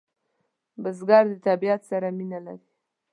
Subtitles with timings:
[0.81, 2.67] بزګر د طبیعت سره مینه لري